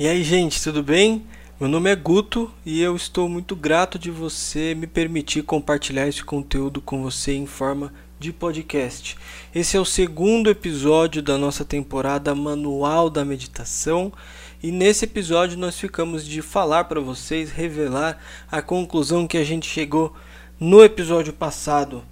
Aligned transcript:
E 0.00 0.06
aí, 0.06 0.22
gente, 0.22 0.62
tudo 0.62 0.80
bem? 0.80 1.26
Meu 1.58 1.68
nome 1.68 1.90
é 1.90 1.96
Guto 1.96 2.52
e 2.64 2.80
eu 2.80 2.94
estou 2.94 3.28
muito 3.28 3.56
grato 3.56 3.98
de 3.98 4.12
você 4.12 4.72
me 4.72 4.86
permitir 4.86 5.42
compartilhar 5.42 6.06
esse 6.06 6.22
conteúdo 6.22 6.80
com 6.80 7.02
você 7.02 7.34
em 7.34 7.46
forma 7.46 7.92
de 8.16 8.32
podcast. 8.32 9.16
Esse 9.52 9.76
é 9.76 9.80
o 9.80 9.84
segundo 9.84 10.50
episódio 10.50 11.20
da 11.20 11.36
nossa 11.36 11.64
temporada 11.64 12.32
Manual 12.32 13.10
da 13.10 13.24
Meditação. 13.24 14.12
E 14.62 14.70
nesse 14.70 15.04
episódio 15.04 15.58
nós 15.58 15.76
ficamos 15.76 16.24
de 16.24 16.42
falar 16.42 16.84
para 16.84 17.00
vocês, 17.00 17.50
revelar 17.50 18.22
a 18.48 18.62
conclusão 18.62 19.26
que 19.26 19.36
a 19.36 19.42
gente 19.42 19.68
chegou 19.68 20.14
no 20.60 20.80
episódio 20.80 21.32
passado. 21.32 22.04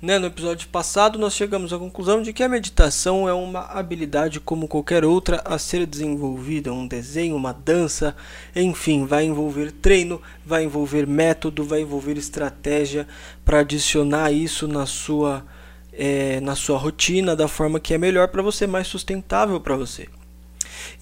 Né, 0.00 0.16
no 0.16 0.28
episódio 0.28 0.68
passado, 0.68 1.18
nós 1.18 1.34
chegamos 1.34 1.72
à 1.72 1.78
conclusão 1.78 2.22
de 2.22 2.32
que 2.32 2.44
a 2.44 2.48
meditação 2.48 3.28
é 3.28 3.32
uma 3.32 3.62
habilidade 3.62 4.38
como 4.38 4.68
qualquer 4.68 5.04
outra 5.04 5.42
a 5.44 5.58
ser 5.58 5.84
desenvolvida, 5.86 6.72
um 6.72 6.86
desenho, 6.86 7.34
uma 7.34 7.52
dança, 7.52 8.14
enfim, 8.54 9.06
vai 9.06 9.24
envolver 9.24 9.72
treino, 9.72 10.22
vai 10.46 10.62
envolver 10.62 11.04
método, 11.04 11.64
vai 11.64 11.80
envolver 11.80 12.16
estratégia 12.16 13.08
para 13.44 13.58
adicionar 13.58 14.30
isso 14.30 14.68
na 14.68 14.86
sua, 14.86 15.44
é, 15.92 16.38
na 16.42 16.54
sua 16.54 16.78
rotina 16.78 17.34
da 17.34 17.48
forma 17.48 17.80
que 17.80 17.92
é 17.92 17.98
melhor 17.98 18.28
para 18.28 18.40
você, 18.40 18.68
mais 18.68 18.86
sustentável 18.86 19.60
para 19.60 19.74
você. 19.74 20.06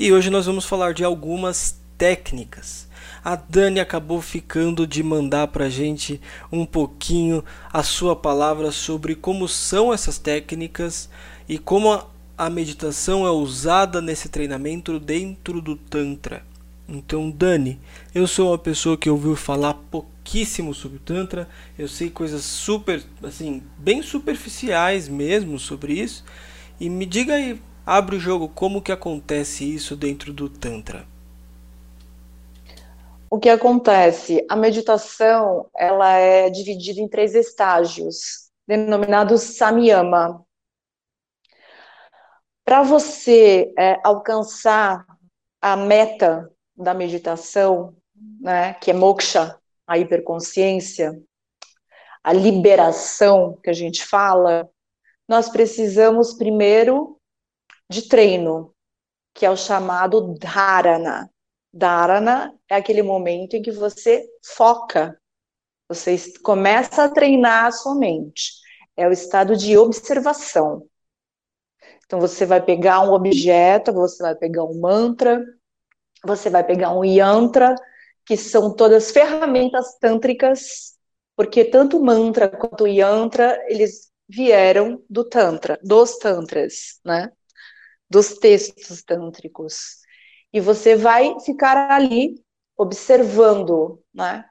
E 0.01 0.11
hoje 0.11 0.31
nós 0.31 0.47
vamos 0.47 0.65
falar 0.65 0.95
de 0.95 1.05
algumas 1.05 1.79
técnicas 1.99 2.86
a 3.25 3.35
Dani 3.35 3.81
acabou 3.81 4.21
ficando 4.21 4.87
de 4.87 5.03
mandar 5.03 5.49
para 5.49 5.65
a 5.65 5.69
gente 5.69 6.21
um 6.51 6.65
pouquinho 6.65 7.45
a 7.73 7.83
sua 7.83 8.15
palavra 8.15 8.71
sobre 8.71 9.15
como 9.15 9.49
são 9.49 9.93
essas 9.93 10.19
técnicas 10.19 11.09
e 11.49 11.59
como 11.59 12.07
a, 12.39 12.51
meditação 12.51 13.27
é 13.27 13.31
usada 13.31 14.01
nesse 14.01 14.29
treinamento 14.29 15.01
dentro 15.01 15.61
do 15.61 15.77
Tantra. 15.77 16.45
Então, 16.89 17.31
Dani, 17.31 17.81
eu 18.15 18.29
sou 18.29 18.51
uma 18.51 18.59
pessoa 18.59 18.97
que 18.97 19.11
ouviu 19.11 19.35
falar 19.35 19.75
pouquíssimo 19.75 20.73
sobre 20.73 20.99
o 20.99 21.01
Tantra, 21.01 21.49
eu 21.77 21.89
sei 21.89 22.09
coisas 22.11 22.45
super, 22.45 23.03
assim, 23.23 23.61
bem 23.77 24.03
superficiais 24.03 25.09
mesmo 25.09 25.59
sobre 25.59 25.95
isso. 25.95 26.25
E 26.79 26.89
me 26.89 27.07
diga 27.07 27.35
aí, 27.35 27.61
abre 27.85 28.17
o 28.17 28.21
jogo, 28.21 28.49
como 28.49 28.81
que 28.81 28.93
acontece 28.93 29.65
isso 29.65 29.97
dentro 29.97 30.33
do 30.33 30.49
Tantra? 30.49 31.16
O 33.29 33.39
que 33.41 33.49
acontece? 33.49 34.45
A 34.49 34.55
meditação 34.55 35.69
ela 35.77 36.13
é 36.13 36.49
dividida 36.49 37.01
em 37.01 37.09
três 37.09 37.35
estágios, 37.35 38.51
denominados 38.67 39.43
samyama. 39.43 40.45
Para 42.65 42.83
você 42.83 43.73
é, 43.79 44.01
alcançar 44.05 45.05
a 45.61 45.77
meta 45.77 46.51
da 46.77 46.95
meditação, 46.95 47.97
né, 48.41 48.75
que 48.75 48.91
é 48.91 48.95
moksha, 48.95 49.59
a 49.87 49.99
hiperconsciência, 49.99 51.21
a 52.23 52.33
liberação 52.33 53.59
que 53.63 53.71
a 53.71 53.73
gente 53.73 54.05
fala, 54.05 54.69
nós 55.29 55.49
precisamos 55.49 56.35
primeiro 56.35 57.21
de 57.89 58.09
treino, 58.09 58.75
que 59.35 59.47
é 59.47 59.51
o 59.51 59.57
chamado 59.57 60.35
dharana. 60.35 61.31
Dharana 61.77 62.55
é 62.71 62.77
aquele 62.77 63.03
momento 63.03 63.55
em 63.55 63.61
que 63.61 63.71
você 63.71 64.27
foca, 64.43 65.21
você 65.87 66.17
começa 66.43 67.05
a 67.05 67.09
treinar 67.09 67.67
a 67.67 67.71
sua 67.71 67.95
mente. 67.95 68.53
É 68.97 69.07
o 69.07 69.13
estado 69.13 69.55
de 69.55 69.77
observação. 69.77 70.89
Então 72.07 72.19
você 72.19 72.47
vai 72.47 72.65
pegar 72.65 73.03
um 73.03 73.13
objeto, 73.13 73.93
você 73.93 74.23
vai 74.23 74.35
pegar 74.35 74.65
um 74.65 74.81
mantra, 74.81 75.45
você 76.25 76.49
vai 76.49 76.65
pegar 76.65 76.97
um 76.97 77.05
yantra, 77.05 77.75
que 78.25 78.39
são 78.39 78.75
todas 78.75 79.11
ferramentas 79.11 79.99
tântricas, 79.99 80.95
porque 81.37 81.63
tanto 81.63 82.03
mantra 82.03 82.49
quanto 82.49 82.87
yantra, 82.87 83.63
eles 83.69 84.11
vieram 84.27 85.05
do 85.11 85.25
tantra, 85.29 85.79
dos 85.83 86.17
tantras, 86.17 87.01
né? 87.05 87.31
Dos 88.09 88.39
textos 88.39 89.03
tântricos 89.03 90.06
e 90.57 90.61
você 90.61 90.97
vai 90.97 91.39
ficar 91.41 91.91
ali 91.91 92.43
observando, 92.79 94.03
né? 94.15 94.47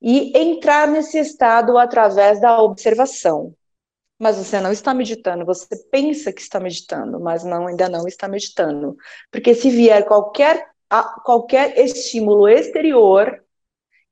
E 0.00 0.32
entrar 0.38 0.86
nesse 0.86 1.18
estado 1.18 1.76
através 1.76 2.40
da 2.40 2.62
observação. 2.62 3.52
Mas 4.16 4.36
você 4.36 4.60
não 4.60 4.70
está 4.70 4.94
meditando, 4.94 5.44
você 5.44 5.74
pensa 5.90 6.32
que 6.32 6.40
está 6.40 6.60
meditando, 6.60 7.18
mas 7.18 7.42
não, 7.42 7.66
ainda 7.66 7.88
não 7.88 8.06
está 8.06 8.28
meditando. 8.28 8.96
Porque 9.28 9.56
se 9.56 9.70
vier 9.70 10.04
qualquer, 10.04 10.68
qualquer 11.24 11.76
estímulo 11.76 12.48
exterior, 12.48 13.44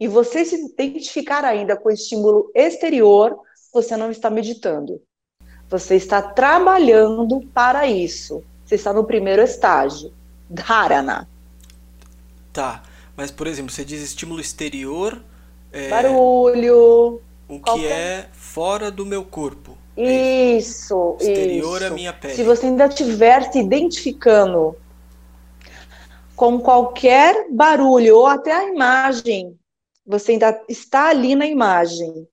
e 0.00 0.08
você 0.08 0.44
se 0.44 0.56
identificar 0.56 1.44
ainda 1.44 1.76
com 1.76 1.88
o 1.88 1.92
estímulo 1.92 2.50
exterior, 2.52 3.38
você 3.72 3.96
não 3.96 4.10
está 4.10 4.28
meditando. 4.28 5.00
Você 5.68 5.94
está 5.94 6.20
trabalhando 6.20 7.46
para 7.54 7.86
isso. 7.86 8.42
Você 8.64 8.74
está 8.74 8.92
no 8.92 9.06
primeiro 9.06 9.40
estágio. 9.40 10.18
Dharana. 10.50 11.28
Tá, 12.52 12.82
mas 13.16 13.30
por 13.30 13.46
exemplo, 13.46 13.70
você 13.70 13.84
diz 13.84 14.02
estímulo 14.02 14.40
exterior. 14.40 15.22
É, 15.72 15.88
Barulho. 15.88 17.22
O 17.48 17.60
que 17.60 17.86
é 17.86 18.28
fora 18.32 18.90
do 18.90 19.06
meu 19.06 19.24
corpo. 19.24 19.78
É 19.96 20.56
isso, 20.56 21.16
isso. 21.20 21.30
Exterior 21.30 21.76
isso. 21.76 21.84
é 21.84 21.86
a 21.86 21.90
minha 21.90 22.12
pele. 22.12 22.34
Se 22.34 22.42
você 22.42 22.66
ainda 22.66 22.86
estiver 22.86 23.50
se 23.52 23.60
identificando 23.60 24.76
com 26.34 26.58
qualquer 26.60 27.48
barulho 27.50 28.16
ou 28.16 28.26
até 28.26 28.52
a 28.52 28.68
imagem, 28.68 29.56
você 30.06 30.32
ainda 30.32 30.60
está 30.68 31.08
ali 31.08 31.34
na 31.34 31.46
imagem. 31.46 32.26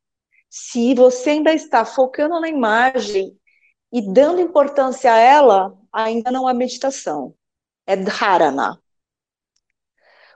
Se 0.50 0.96
você 0.96 1.32
ainda 1.32 1.54
está 1.54 1.84
focando 1.84 2.40
na 2.40 2.48
imagem 2.48 3.38
e 3.92 4.02
dando 4.02 4.42
importância 4.42 5.12
a 5.12 5.18
ela, 5.18 5.78
ainda 5.92 6.32
não 6.32 6.48
há 6.48 6.54
meditação 6.54 7.34
é 7.88 7.96
dharana. 7.96 8.80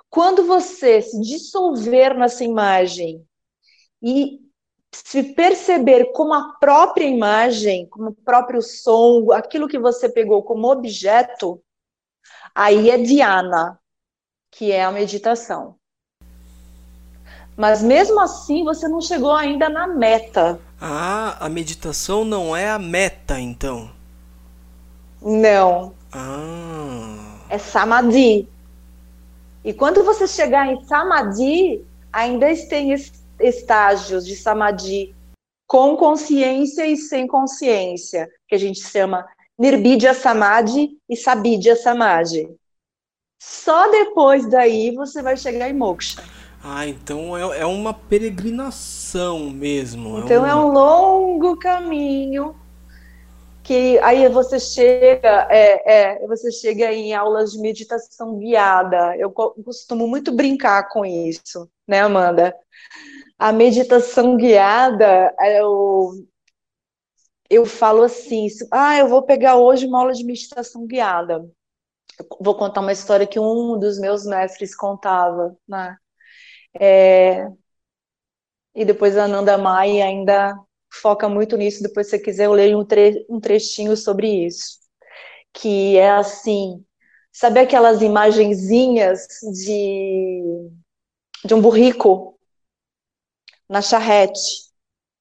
Quando 0.09 0.45
você 0.45 1.01
se 1.01 1.21
dissolver 1.21 2.17
nessa 2.17 2.43
imagem 2.43 3.25
e 4.01 4.39
se 4.93 5.23
perceber 5.23 6.11
como 6.11 6.33
a 6.33 6.53
própria 6.59 7.05
imagem, 7.05 7.87
como 7.87 8.09
o 8.09 8.15
próprio 8.15 8.61
som, 8.61 9.31
aquilo 9.31 9.67
que 9.67 9.79
você 9.79 10.09
pegou 10.09 10.43
como 10.43 10.69
objeto, 10.69 11.61
aí 12.53 12.89
é 12.89 12.97
dhyana, 12.97 13.79
que 14.49 14.71
é 14.71 14.83
a 14.83 14.91
meditação. 14.91 15.75
Mas 17.55 17.81
mesmo 17.81 18.19
assim, 18.19 18.63
você 18.63 18.87
não 18.87 18.99
chegou 18.99 19.31
ainda 19.31 19.69
na 19.69 19.87
meta. 19.87 20.59
Ah, 20.79 21.37
a 21.39 21.47
meditação 21.47 22.25
não 22.25 22.55
é 22.55 22.69
a 22.69 22.79
meta, 22.79 23.39
então? 23.39 23.89
Não. 25.21 25.93
Ah 26.11 27.20
é 27.51 27.57
samadhi. 27.57 28.47
E 29.63 29.73
quando 29.73 30.05
você 30.05 30.25
chegar 30.25 30.71
em 30.71 30.81
samadhi, 30.85 31.85
ainda 32.11 32.47
tem 32.69 32.95
estágios 33.39 34.25
de 34.25 34.37
samadhi 34.37 35.13
com 35.67 35.97
consciência 35.97 36.87
e 36.87 36.95
sem 36.95 37.27
consciência, 37.27 38.29
que 38.47 38.55
a 38.55 38.57
gente 38.57 38.81
chama 38.81 39.27
nirbidya 39.59 40.13
samadhi 40.13 40.97
e 41.09 41.15
sabidya 41.17 41.75
samadhi. 41.75 42.49
Só 43.37 43.91
depois 43.91 44.49
daí 44.49 44.95
você 44.95 45.21
vai 45.21 45.35
chegar 45.35 45.69
em 45.69 45.73
moksha. 45.73 46.23
Ah, 46.63 46.87
então 46.87 47.35
é, 47.35 47.59
é 47.59 47.65
uma 47.65 47.93
peregrinação 47.93 49.49
mesmo. 49.49 50.19
É 50.19 50.21
então 50.21 50.45
é 50.45 50.51
é 50.51 50.55
um 50.55 50.71
longo 50.71 51.57
caminho 51.57 52.55
que 53.71 53.97
aí 53.99 54.27
você 54.27 54.59
chega, 54.59 55.47
é, 55.49 56.19
é, 56.19 56.27
você 56.27 56.51
chega 56.51 56.91
em 56.91 57.13
aulas 57.13 57.53
de 57.53 57.59
meditação 57.59 58.37
guiada. 58.37 59.15
Eu 59.15 59.31
costumo 59.31 60.05
muito 60.09 60.33
brincar 60.33 60.89
com 60.89 61.05
isso, 61.05 61.71
né, 61.87 62.01
Amanda? 62.01 62.53
A 63.39 63.53
meditação 63.53 64.35
guiada, 64.35 65.33
eu, 65.39 66.11
eu 67.49 67.65
falo 67.65 68.03
assim, 68.03 68.45
ah, 68.73 68.97
eu 68.97 69.07
vou 69.07 69.23
pegar 69.23 69.55
hoje 69.55 69.85
uma 69.87 69.99
aula 69.99 70.11
de 70.11 70.25
meditação 70.25 70.85
guiada. 70.85 71.35
Eu 72.19 72.27
vou 72.41 72.55
contar 72.55 72.81
uma 72.81 72.91
história 72.91 73.25
que 73.25 73.39
um 73.39 73.79
dos 73.79 73.97
meus 73.99 74.25
mestres 74.25 74.75
contava, 74.75 75.55
né? 75.65 75.95
É, 76.77 77.47
e 78.75 78.83
depois 78.83 79.15
a 79.17 79.23
Ananda 79.23 79.57
Mai 79.57 80.01
ainda 80.01 80.59
foca 80.91 81.29
muito 81.29 81.57
nisso. 81.57 81.83
Depois, 81.83 82.07
se 82.07 82.11
você 82.11 82.19
quiser, 82.19 82.45
eu 82.45 82.53
leio 82.53 82.79
um, 82.79 82.85
tre 82.85 83.25
um 83.29 83.39
trechinho 83.39 83.95
sobre 83.95 84.45
isso. 84.45 84.79
Que 85.53 85.97
é 85.97 86.11
assim: 86.11 86.85
sabe 87.31 87.59
aquelas 87.59 88.01
imagenzinhas 88.01 89.27
de, 89.65 90.69
de 91.45 91.53
um 91.53 91.61
burrico 91.61 92.39
na 93.69 93.81
charrete? 93.81 94.71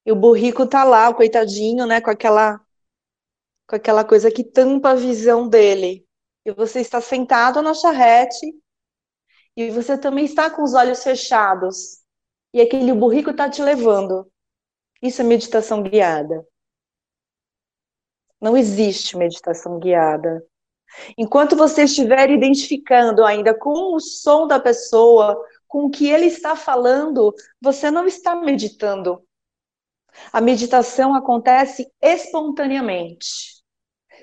E 0.05 0.11
o 0.11 0.15
burrico 0.15 0.65
tá 0.67 0.83
lá, 0.83 1.13
coitadinho, 1.13 1.85
né, 1.85 2.01
com 2.01 2.09
aquela 2.09 2.59
com 3.67 3.75
aquela 3.77 4.03
coisa 4.03 4.29
que 4.29 4.43
tampa 4.43 4.89
a 4.91 4.95
visão 4.95 5.47
dele. 5.47 6.05
E 6.45 6.51
você 6.51 6.81
está 6.81 6.99
sentado 6.99 7.61
na 7.61 7.73
charrete 7.73 8.53
e 9.55 9.69
você 9.69 9.97
também 9.97 10.25
está 10.25 10.49
com 10.49 10.61
os 10.63 10.73
olhos 10.73 11.01
fechados 11.01 12.01
e 12.53 12.59
aquele 12.59 12.93
burrico 12.93 13.29
está 13.31 13.49
te 13.49 13.61
levando. 13.61 14.29
Isso 15.01 15.21
é 15.21 15.25
meditação 15.25 15.81
guiada. 15.81 16.45
Não 18.39 18.55
existe 18.57 19.17
meditação 19.17 19.79
guiada. 19.79 20.45
Enquanto 21.17 21.55
você 21.55 21.83
estiver 21.83 22.29
identificando 22.29 23.23
ainda 23.23 23.53
com 23.53 23.95
o 23.95 23.99
som 23.99 24.47
da 24.47 24.59
pessoa, 24.59 25.39
com 25.67 25.85
o 25.85 25.89
que 25.89 26.07
ele 26.07 26.25
está 26.25 26.55
falando, 26.55 27.33
você 27.61 27.89
não 27.89 28.05
está 28.05 28.35
meditando. 28.35 29.23
A 30.33 30.41
meditação 30.41 31.15
acontece 31.15 31.89
espontaneamente. 32.01 33.61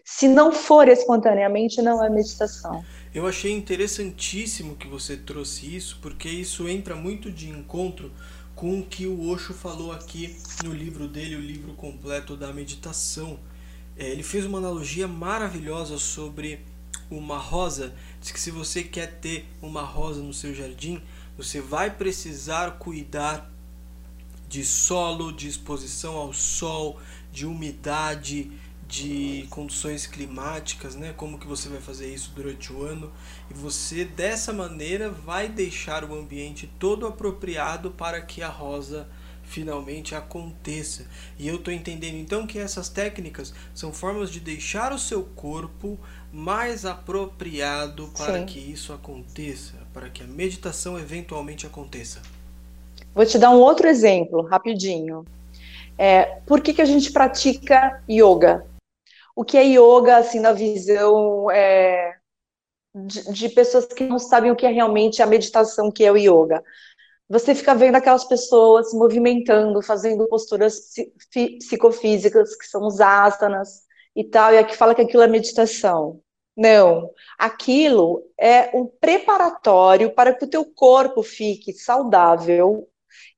Se 0.05 0.29
não 0.29 0.53
for 0.53 0.89
espontaneamente, 0.89 1.83
não 1.83 2.05
é 2.05 2.11
meditação. 2.11 2.85
Eu 3.15 3.27
achei 3.27 3.53
interessantíssimo 3.53 4.77
que 4.77 4.87
você 4.87 5.17
trouxe 5.17 5.75
isso, 5.75 5.99
porque 6.03 6.29
isso 6.29 6.69
entra 6.69 6.95
muito 6.95 7.31
de 7.31 7.49
encontro 7.49 8.13
com 8.59 8.81
o 8.81 8.85
que 8.85 9.07
o 9.07 9.29
Osho 9.29 9.55
falou 9.55 9.93
aqui 9.93 10.37
no 10.65 10.75
livro 10.75 11.07
dele, 11.07 11.37
o 11.37 11.41
livro 11.41 11.75
completo 11.75 12.37
da 12.37 12.53
meditação. 12.53 13.39
É, 13.97 14.11
ele 14.11 14.25
fez 14.25 14.45
uma 14.45 14.59
analogia 14.59 15.07
maravilhosa 15.07 15.97
sobre 15.97 16.59
uma 17.09 17.39
rosa. 17.39 17.95
Diz 18.21 18.33
que 18.33 18.41
se 18.41 18.51
você 18.51 18.83
quer 18.83 19.21
ter 19.21 19.47
uma 19.63 19.83
rosa 19.83 20.21
no 20.21 20.35
seu 20.35 20.53
jardim, 20.53 21.01
você 21.37 21.61
vai 21.61 21.89
precisar 21.89 22.73
cuidar 22.81 23.49
de 24.49 24.65
solo, 24.65 25.33
de 25.33 25.47
exposição 25.47 26.17
ao 26.17 26.33
sol, 26.33 26.99
de 27.33 27.47
umidade, 27.47 28.51
de 28.89 29.47
condições 29.51 30.07
climáticas, 30.07 30.97
né? 30.97 31.13
Como 31.15 31.39
que 31.39 31.47
você 31.47 31.69
vai 31.69 31.81
fazer 31.81 32.13
isso 32.13 32.33
durante 32.35 32.73
o 32.73 32.83
ano? 32.83 33.13
E 33.51 33.55
você 33.55 34.05
dessa 34.05 34.51
maneira 34.51 35.11
vai 35.11 35.47
deixar 35.47 36.05
o 36.05 36.19
ambiente 36.19 36.69
todo 36.79 37.07
apropriado 37.07 37.91
para 37.91 38.23
que 38.23 38.43
a 38.43 38.49
rosa 38.49 39.07
finalmente 39.43 40.15
aconteça. 40.15 41.07
E 41.39 41.47
eu 41.47 41.57
estou 41.57 41.73
entendendo 41.73 42.17
então 42.17 42.47
que 42.47 42.59
essas 42.59 42.89
técnicas 42.89 43.53
são 43.75 43.93
formas 43.93 44.31
de 44.31 44.41
deixar 44.41 44.93
o 44.93 44.99
seu 44.99 45.23
corpo 45.23 45.99
mais 46.33 46.87
apropriado 46.87 48.11
para 48.17 48.41
Sim. 48.41 48.47
que 48.47 48.59
isso 48.59 48.93
aconteça, 48.93 49.75
para 49.93 50.09
que 50.09 50.23
a 50.23 50.27
meditação 50.27 50.99
eventualmente 50.99 51.67
aconteça. 51.67 52.21
Vou 53.15 53.25
te 53.25 53.39
dar 53.39 53.51
um 53.51 53.59
outro 53.59 53.87
exemplo, 53.87 54.43
rapidinho. 54.43 55.27
É, 55.97 56.39
por 56.47 56.61
que, 56.61 56.73
que 56.73 56.83
a 56.83 56.87
gente 56.87 57.11
pratica 57.11 58.01
yoga? 58.09 58.65
O 59.39 59.45
que 59.45 59.57
é 59.57 59.63
yoga, 59.63 60.17
assim, 60.17 60.41
na 60.41 60.53
visão 60.53 61.49
é, 61.49 62.17
de, 62.93 63.33
de, 63.33 63.49
pessoas 63.51 63.87
que 63.87 64.03
não 64.03 64.19
sabem 64.19 64.51
o 64.51 64.57
que 64.57 64.67
é 64.67 64.69
realmente 64.69 65.23
a 65.23 65.27
meditação, 65.27 65.93
que 65.93 66.05
é 66.05 66.11
o 66.11 66.17
yoga. 66.17 66.61
Você 67.29 67.55
fica 67.55 67.73
vendo 67.73 67.95
aquelas 67.95 68.25
pessoas 68.25 68.91
se 68.91 68.97
movimentando, 68.99 69.81
fazendo 69.81 70.27
posturas 70.27 70.93
psicofísicas, 71.61 72.57
que 72.57 72.67
são 72.67 72.85
os 72.85 73.01
asanas 73.01 73.83
e 74.17 74.25
tal, 74.25 74.53
e 74.53 74.59
aqui 74.59 74.77
fala 74.77 74.93
que 74.93 75.03
aquilo 75.03 75.23
é 75.23 75.29
meditação. 75.29 76.21
Não, 76.57 77.09
aquilo 77.39 78.25
é 78.37 78.77
um 78.77 78.87
preparatório 78.87 80.13
para 80.17 80.35
que 80.35 80.47
o 80.47 80.51
teu 80.51 80.65
corpo 80.65 81.23
fique 81.23 81.73
saudável. 81.73 82.89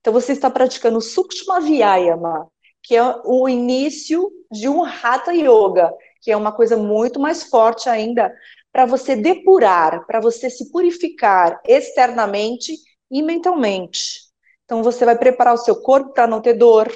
Então 0.01 0.15
você 0.15 0.33
está 0.33 0.49
praticando 0.49 0.99
Sukshma 1.03 1.61
Vyayama, 1.61 2.51
que 2.91 2.97
é 2.97 3.23
o 3.25 3.49
início 3.49 4.29
de 4.51 4.69
um 4.69 4.85
Hatha 4.85 5.33
Yoga, 5.33 5.97
que 6.21 6.33
é 6.33 6.37
uma 6.37 6.51
coisa 6.51 6.77
muito 6.77 7.21
mais 7.21 7.45
forte 7.45 7.89
ainda 7.89 8.35
para 8.73 8.85
você 8.85 9.15
depurar, 9.15 10.05
para 10.09 10.19
você 10.19 10.51
se 10.51 10.73
purificar 10.73 11.61
externamente 11.65 12.77
e 13.09 13.23
mentalmente. 13.23 14.23
Então 14.65 14.83
você 14.83 15.05
vai 15.05 15.17
preparar 15.17 15.55
o 15.55 15.59
seu 15.59 15.81
corpo 15.81 16.13
para 16.13 16.27
não 16.27 16.43
ter 16.43 16.55
dor 16.55 16.93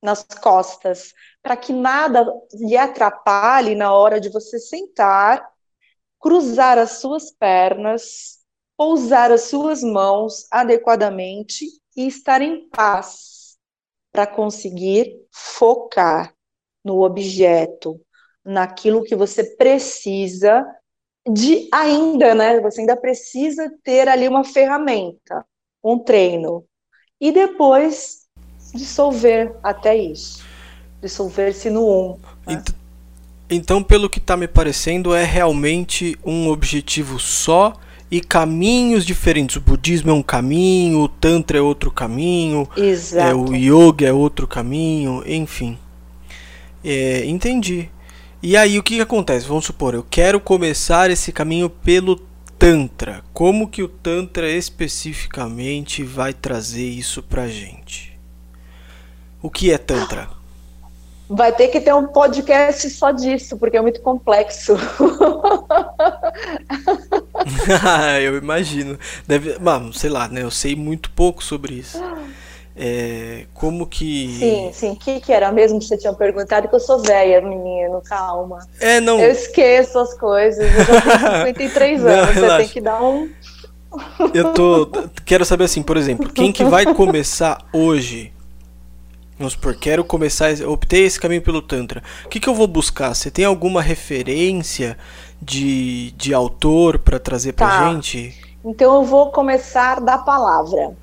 nas 0.00 0.22
costas, 0.40 1.12
para 1.42 1.56
que 1.56 1.72
nada 1.72 2.24
lhe 2.54 2.76
atrapalhe 2.76 3.74
na 3.74 3.92
hora 3.92 4.20
de 4.20 4.28
você 4.28 4.60
sentar, 4.60 5.44
cruzar 6.20 6.78
as 6.78 7.00
suas 7.00 7.32
pernas, 7.32 8.38
pousar 8.76 9.32
as 9.32 9.40
suas 9.48 9.82
mãos 9.82 10.46
adequadamente 10.52 11.64
e 11.96 12.06
estar 12.06 12.40
em 12.40 12.68
paz 12.68 13.35
para 14.16 14.26
conseguir 14.26 15.14
focar 15.30 16.32
no 16.82 17.04
objeto, 17.04 18.00
naquilo 18.42 19.02
que 19.04 19.14
você 19.14 19.44
precisa 19.44 20.64
de 21.30 21.68
ainda, 21.70 22.34
né? 22.34 22.58
Você 22.60 22.80
ainda 22.80 22.96
precisa 22.96 23.70
ter 23.84 24.08
ali 24.08 24.26
uma 24.26 24.42
ferramenta, 24.42 25.44
um 25.84 25.98
treino. 25.98 26.64
E 27.20 27.30
depois 27.30 28.22
dissolver 28.72 29.54
até 29.62 29.94
isso. 29.94 30.42
Dissolver-se 31.02 31.68
no 31.68 31.86
um. 31.86 32.18
Né? 32.46 32.64
Então, 33.50 33.82
pelo 33.82 34.08
que 34.08 34.18
está 34.18 34.34
me 34.34 34.48
parecendo, 34.48 35.14
é 35.14 35.24
realmente 35.24 36.18
um 36.24 36.48
objetivo 36.48 37.18
só 37.18 37.74
e 38.10 38.20
caminhos 38.20 39.04
diferentes. 39.04 39.56
O 39.56 39.60
budismo 39.60 40.10
é 40.10 40.14
um 40.14 40.22
caminho, 40.22 41.00
o 41.00 41.08
tantra 41.08 41.58
é 41.58 41.60
outro 41.60 41.90
caminho, 41.90 42.68
Exato. 42.76 43.26
É, 43.26 43.34
o 43.34 43.54
yoga 43.54 44.06
é 44.06 44.12
outro 44.12 44.46
caminho, 44.46 45.22
enfim. 45.26 45.78
É, 46.84 47.24
entendi. 47.24 47.90
E 48.42 48.56
aí 48.56 48.78
o 48.78 48.82
que, 48.82 48.96
que 48.96 49.00
acontece? 49.00 49.48
Vamos 49.48 49.64
supor, 49.64 49.94
eu 49.94 50.06
quero 50.08 50.38
começar 50.38 51.10
esse 51.10 51.32
caminho 51.32 51.68
pelo 51.68 52.16
tantra. 52.58 53.24
Como 53.32 53.68
que 53.68 53.82
o 53.82 53.88
tantra 53.88 54.50
especificamente 54.50 56.02
vai 56.02 56.32
trazer 56.32 56.86
isso 56.86 57.22
pra 57.22 57.48
gente? 57.48 58.18
O 59.42 59.50
que 59.50 59.72
é 59.72 59.78
tantra? 59.78 60.28
Vai 61.28 61.52
ter 61.52 61.68
que 61.68 61.80
ter 61.80 61.92
um 61.92 62.06
podcast 62.06 62.88
só 62.90 63.10
disso, 63.10 63.56
porque 63.56 63.76
é 63.76 63.80
muito 63.80 64.00
complexo. 64.00 64.76
eu 68.22 68.38
imagino. 68.38 68.96
Deve, 69.26 69.58
bom, 69.58 69.92
sei 69.92 70.08
lá, 70.08 70.28
né? 70.28 70.44
Eu 70.44 70.52
sei 70.52 70.76
muito 70.76 71.10
pouco 71.10 71.42
sobre 71.42 71.74
isso. 71.74 72.00
É, 72.76 73.46
como 73.54 73.86
que. 73.86 74.36
Sim, 74.38 74.70
sim. 74.72 74.90
O 74.92 74.96
que, 74.96 75.18
que 75.18 75.32
era 75.32 75.50
mesmo 75.50 75.80
que 75.80 75.86
você 75.86 75.96
tinha 75.96 76.12
perguntado? 76.12 76.68
Que 76.68 76.74
eu 76.74 76.80
sou 76.80 77.00
velha, 77.00 77.40
menino, 77.40 78.00
calma. 78.02 78.64
É, 78.78 79.00
não. 79.00 79.18
Eu 79.18 79.32
esqueço 79.32 79.98
as 79.98 80.14
coisas. 80.14 80.64
Eu 80.64 80.84
já 80.84 81.00
tenho 81.00 81.46
53 81.58 82.04
anos. 82.04 82.34
Você 82.34 82.56
tem 82.58 82.68
que 82.68 82.80
dar 82.80 83.02
um. 83.02 83.28
eu 84.32 84.52
tô. 84.52 84.88
Quero 85.24 85.44
saber 85.44 85.64
assim, 85.64 85.82
por 85.82 85.96
exemplo, 85.96 86.30
quem 86.30 86.52
que 86.52 86.64
vai 86.64 86.94
começar 86.94 87.58
hoje 87.72 88.32
Vamos 89.38 89.52
supor, 89.52 89.76
quero 89.76 90.02
começar, 90.02 90.50
optei 90.66 91.04
esse 91.04 91.20
caminho 91.20 91.42
pelo 91.42 91.60
Tantra. 91.60 92.02
O 92.24 92.28
que, 92.28 92.40
que 92.40 92.48
eu 92.48 92.54
vou 92.54 92.66
buscar? 92.66 93.14
Você 93.14 93.30
tem 93.30 93.44
alguma 93.44 93.82
referência 93.82 94.96
de, 95.42 96.12
de 96.12 96.32
autor 96.32 96.98
para 96.98 97.18
trazer 97.18 97.52
tá. 97.52 97.66
pra 97.66 97.92
gente? 97.92 98.34
Então 98.64 98.94
eu 98.94 99.04
vou 99.04 99.30
começar 99.30 100.00
da 100.00 100.16
palavra. 100.16 100.96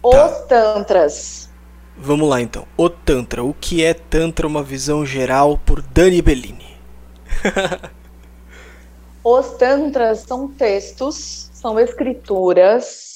Tá. 0.00 0.26
Os 0.26 0.46
Tantras. 0.46 1.50
Vamos 1.96 2.28
lá 2.28 2.40
então. 2.40 2.64
O 2.76 2.88
Tantra. 2.88 3.42
O 3.42 3.52
que 3.52 3.82
é 3.82 3.92
Tantra? 3.92 4.46
Uma 4.46 4.62
visão 4.62 5.04
geral 5.04 5.58
por 5.58 5.82
Dani 5.82 6.22
Bellini. 6.22 6.76
Os 9.24 9.48
Tantras 9.56 10.20
são 10.20 10.46
textos, 10.46 11.50
são 11.52 11.80
escrituras 11.80 13.15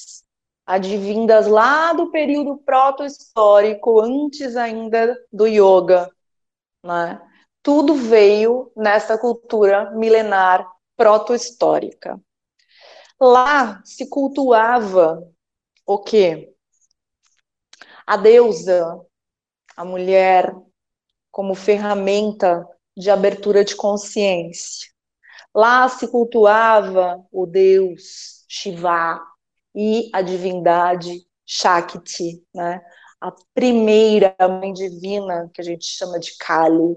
advindas 0.71 1.49
lá 1.49 1.93
do 1.93 2.13
período 2.13 2.57
proto-histórico, 2.59 4.01
antes 4.01 4.55
ainda 4.55 5.17
do 5.33 5.45
yoga, 5.49 6.09
né? 6.85 7.21
Tudo 7.61 7.95
veio 7.95 8.71
nessa 8.77 9.19
cultura 9.19 9.91
milenar 9.91 10.65
proto-histórica. 10.97 12.21
Lá 13.21 13.83
se 13.85 14.09
cultuava 14.09 15.21
o 15.85 15.99
quê? 15.99 16.55
A 18.07 18.17
deusa, 18.17 19.01
a 19.77 19.85
mulher, 19.85 20.55
como 21.33 21.57
ferramenta 21.57 22.65
de 22.97 23.11
abertura 23.11 23.65
de 23.65 23.75
consciência. 23.75 24.89
Lá 25.53 25.89
se 25.89 26.07
cultuava 26.07 27.27
o 27.33 27.45
deus 27.45 28.45
Shiva, 28.49 29.21
e 29.75 30.11
a 30.13 30.23
divindade 30.23 31.25
Shakti, 31.47 32.45
né? 32.55 32.81
a 33.21 33.33
primeira 33.55 34.35
mãe 34.49 34.73
divina, 34.73 35.51
que 35.53 35.61
a 35.61 35.65
gente 35.65 35.85
chama 35.85 36.19
de 36.19 36.37
Kali. 36.39 36.97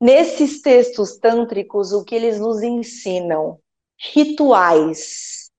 Nesses 0.00 0.60
textos 0.60 1.16
tântricos, 1.18 1.92
o 1.92 2.04
que 2.04 2.14
eles 2.14 2.38
nos 2.38 2.62
ensinam? 2.62 3.58
Rituais. 3.98 5.50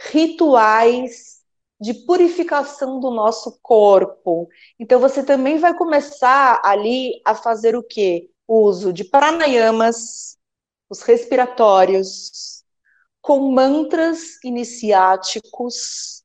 Rituais 0.00 1.40
de 1.80 1.94
purificação 1.94 3.00
do 3.00 3.10
nosso 3.10 3.58
corpo. 3.62 4.48
Então, 4.78 5.00
você 5.00 5.22
também 5.22 5.58
vai 5.58 5.76
começar 5.76 6.60
ali 6.64 7.20
a 7.24 7.34
fazer 7.34 7.76
o 7.76 7.82
quê? 7.82 8.30
O 8.46 8.62
uso 8.62 8.92
de 8.92 9.04
pranayamas, 9.04 10.36
os 10.88 11.02
respiratórios, 11.02 12.59
com 13.20 13.50
mantras 13.52 14.42
iniciáticos 14.44 16.22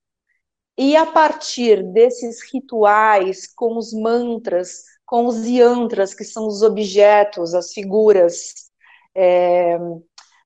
e 0.77 0.95
a 0.95 1.05
partir 1.05 1.83
desses 1.83 2.41
rituais 2.51 3.47
com 3.53 3.77
os 3.77 3.93
mantras, 3.93 4.83
com 5.05 5.25
os 5.25 5.45
yantras, 5.45 6.13
que 6.13 6.23
são 6.23 6.47
os 6.47 6.61
objetos, 6.61 7.53
as 7.53 7.71
figuras, 7.71 8.69
é, 9.15 9.77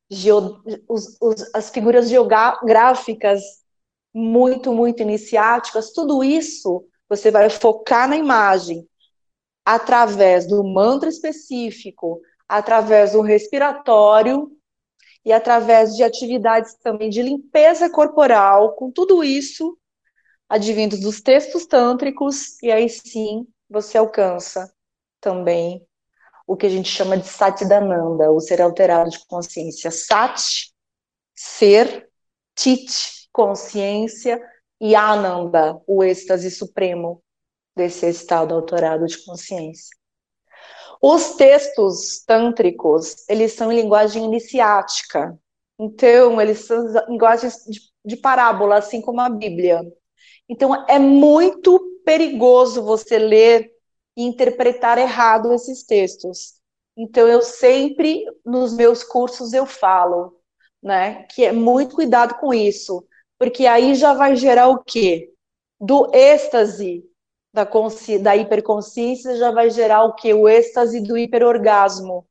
geo, 0.10 0.62
os, 0.88 1.18
os, 1.20 1.50
as 1.54 1.70
figuras 1.70 2.10
geográficas 2.10 3.42
muito, 4.14 4.74
muito 4.74 5.02
iniciáticas, 5.02 5.92
tudo 5.92 6.24
isso 6.24 6.86
você 7.08 7.32
vai 7.32 7.50
focar 7.50 8.08
na 8.08 8.18
imagem 8.18 8.88
através 9.66 10.48
do 10.48 10.64
mantra 10.64 11.10
específico, 11.10 12.22
através 12.48 13.14
do 13.14 13.22
respiratório 13.22 14.52
e 15.30 15.32
através 15.32 15.96
de 15.96 16.04
atividades 16.04 16.74
também 16.82 17.08
de 17.08 17.22
limpeza 17.22 17.88
corporal, 17.88 18.74
com 18.74 18.90
tudo 18.90 19.24
isso 19.24 19.78
advindos 20.50 21.00
dos 21.02 21.22
textos 21.22 21.68
tântricos, 21.68 22.60
e 22.64 22.72
aí 22.72 22.90
sim 22.90 23.46
você 23.70 24.00
alcança 24.00 24.74
também 25.22 25.86
o 26.48 26.58
que 26.58 26.66
a 26.66 26.70
gente 26.70 26.90
chama 26.90 27.16
de 27.16 27.28
Satchidananda, 27.28 28.32
o 28.32 28.40
ser 28.40 28.60
alterado 28.60 29.12
de 29.12 29.24
consciência. 29.28 29.92
Sat, 29.92 30.74
ser, 31.36 32.10
Tit, 32.56 33.30
consciência, 33.32 34.42
e 34.82 34.96
Ananda, 34.96 35.80
o 35.86 36.04
êxtase 36.04 36.50
supremo 36.50 37.22
desse 37.76 38.10
estado 38.10 38.56
alterado 38.56 39.06
de 39.06 39.24
consciência. 39.24 39.96
Os 41.02 41.36
textos 41.36 42.24
tântricos, 42.26 43.28
eles 43.30 43.54
são 43.54 43.72
em 43.72 43.82
linguagem 43.82 44.26
iniciática. 44.26 45.38
Então, 45.80 46.42
eles 46.42 46.66
são 46.66 46.86
linguagens 47.08 47.64
de, 47.66 47.80
de 48.04 48.18
parábola, 48.18 48.78
assim 48.78 49.02
como 49.02 49.22
a 49.22 49.30
Bíblia. 49.30 49.82
Então, 50.48 50.86
é 50.90 51.00
muito 51.00 51.80
perigoso 52.06 52.84
você 52.84 53.18
ler 53.18 53.72
e 54.18 54.24
interpretar 54.24 54.98
errado 54.98 55.54
esses 55.54 55.84
textos. 55.84 56.56
Então, 56.98 57.28
eu 57.28 57.42
sempre, 57.42 58.26
nos 58.46 58.74
meus 58.74 59.02
cursos, 59.04 59.54
eu 59.54 59.66
falo, 59.66 60.38
né, 60.84 61.24
que 61.34 61.46
é 61.46 61.54
muito 61.54 61.96
cuidado 61.96 62.36
com 62.36 62.54
isso, 62.54 63.06
porque 63.38 63.66
aí 63.66 63.96
já 63.96 64.14
vai 64.14 64.36
gerar 64.36 64.68
o 64.68 64.84
quê? 64.84 65.32
Do 65.80 66.14
êxtase 66.14 67.09
da, 67.54 67.68
da 68.22 68.36
hiperconsciência 68.36 69.38
já 69.38 69.52
vai 69.52 69.70
gerar 69.70 70.04
o 70.04 70.14
quê? 70.14 70.34
O 70.34 70.48
êxtase 70.48 71.02
do 71.02 71.18
hiperorgasmo, 71.18 72.26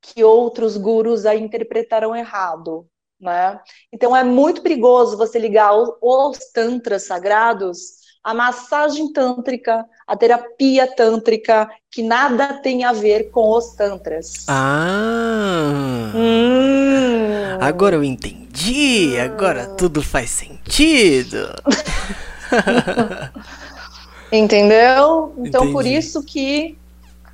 que 0.00 0.24
outros 0.24 0.76
gurus 0.76 1.26
aí 1.26 1.40
interpretaram 1.40 2.14
errado. 2.14 2.86
Né? 3.20 3.60
Então 3.92 4.16
é 4.16 4.22
muito 4.22 4.62
perigoso 4.62 5.16
você 5.16 5.38
ligar 5.38 5.72
os, 5.74 6.38
tantras 6.52 7.04
sagrados 7.04 7.98
a 8.22 8.34
massagem 8.34 9.10
tântrica, 9.10 9.86
a 10.06 10.14
terapia 10.14 10.86
tântrica, 10.86 11.66
que 11.90 12.02
nada 12.02 12.60
tem 12.60 12.84
a 12.84 12.92
ver 12.92 13.30
com 13.30 13.56
os 13.56 13.74
tantras. 13.74 14.44
Ah! 14.48 16.12
Hum. 16.14 17.58
Agora 17.58 17.96
eu 17.96 18.04
entendi, 18.04 19.18
agora 19.18 19.66
tudo 19.76 20.02
faz 20.02 20.28
sentido. 20.28 21.48
Entendeu? 24.30 25.34
Então, 25.38 25.62
Entendi. 25.62 25.72
por 25.72 25.86
isso 25.86 26.22
que 26.22 26.76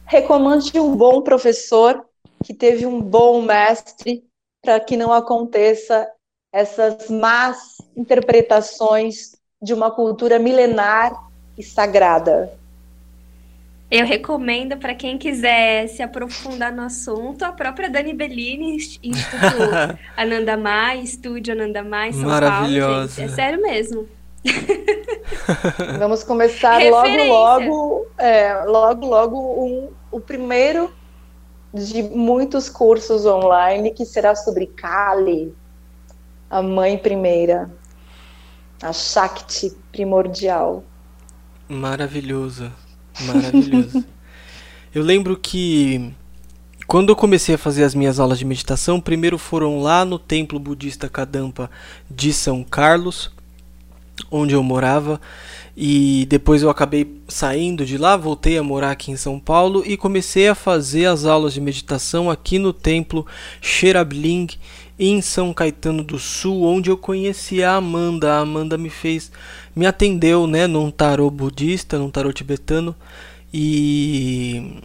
recomande 0.07 0.79
um 0.79 0.95
bom 0.97 1.23
professor 1.23 2.05
que 2.45 2.55
teve 2.55 2.87
um 2.87 3.01
bom 3.01 3.43
mestre 3.43 4.25
para 4.63 4.79
que 4.81 4.97
não 4.97 5.13
aconteça 5.13 6.09
essas 6.53 7.09
más 7.11 7.79
interpretações 7.97 9.35
de 9.61 9.75
uma 9.75 9.91
cultura 9.91 10.39
milenar 10.39 11.13
e 11.59 11.63
sagrada. 11.63 12.53
Eu 13.91 14.07
recomendo 14.07 14.77
para 14.77 14.95
quem 14.95 15.19
quiser 15.19 15.89
se 15.89 16.03
aprofundar 16.03 16.73
no 16.73 16.83
assunto, 16.83 17.45
a 17.45 17.53
própria 17.53 17.89
Dani 17.89 18.13
Bellini, 18.13 18.77
Instituto 19.03 19.99
Anandamai, 20.17 21.01
Estúdio 21.01 21.55
Anandamai, 21.55 22.13
São 22.13 22.23
Maravilhosa. 22.23 22.91
Paulo. 22.91 23.09
Gente. 23.09 23.23
É 23.23 23.29
sério 23.29 23.63
mesmo. 23.63 24.09
Vamos 25.99 26.23
começar 26.23 26.83
logo, 26.83 27.25
logo, 27.25 28.07
é, 28.19 28.65
logo, 28.65 29.07
logo 29.07 29.39
um, 29.39 29.91
o 30.11 30.21
primeiro 30.21 30.93
de 31.73 32.03
muitos 32.03 32.69
cursos 32.69 33.27
online 33.27 33.91
que 33.91 34.05
será 34.05 34.37
sobre 34.37 34.67
Kali, 34.67 35.53
a 36.49 36.63
mãe 36.63 36.97
primeira, 36.97 37.71
a 38.81 38.93
Shakti 38.93 39.73
primordial. 39.91 40.85
Maravilhoso, 41.69 42.71
maravilhoso. 43.21 44.05
eu 44.95 45.03
lembro 45.03 45.37
que 45.37 46.15
quando 46.87 47.09
eu 47.09 47.17
comecei 47.17 47.57
a 47.57 47.59
fazer 47.59 47.83
as 47.83 47.95
minhas 47.95 48.21
aulas 48.21 48.39
de 48.39 48.45
meditação, 48.45 49.01
primeiro 49.01 49.39
foram 49.39 49.81
lá 49.81 50.05
no 50.05 50.19
templo 50.19 50.61
budista 50.61 51.09
Kadampa 51.09 51.71
de 52.09 52.33
São 52.33 52.63
Carlos, 52.63 53.34
onde 54.31 54.55
eu 54.55 54.63
morava 54.63 55.21
e 55.77 56.27
depois 56.29 56.63
eu 56.63 56.71
acabei 56.71 57.21
saindo 57.27 57.85
de 57.85 57.99
lá, 57.99 58.17
voltei 58.17 58.57
a 58.57 58.63
morar 58.63 58.93
aqui 58.93 59.11
em 59.11 59.17
São 59.17 59.41
Paulo 59.41 59.83
e 59.85 59.97
comecei 59.97 60.49
a 60.49 60.55
fazer 60.55 61.07
as 61.07 61.25
aulas 61.25 61.53
de 61.53 61.61
meditação 61.61 62.31
aqui 62.31 62.59
no 62.59 62.73
templo 62.73 63.27
Xerabling 63.61 64.49
em 64.97 65.21
São 65.21 65.53
Caetano 65.53 66.05
do 66.05 66.19
Sul, 66.19 66.63
onde 66.63 66.91
eu 66.91 66.97
conheci 66.97 67.63
a 67.63 67.75
Amanda. 67.75 68.35
A 68.35 68.39
Amanda 68.39 68.79
me 68.79 68.89
fez, 68.89 69.33
me 69.75 69.87
atendeu, 69.87 70.47
né, 70.47 70.69
num 70.69 70.91
tarô 70.91 71.29
budista, 71.31 71.99
num 71.99 72.11
tarô 72.11 72.33
tibetano 72.33 72.95
e 73.53 74.81